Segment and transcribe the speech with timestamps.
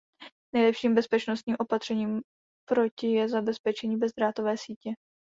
[0.55, 2.21] Nejlepším bezpečnostním opatřením
[2.69, 4.93] proti je zabezpečení bezdrátové sítě.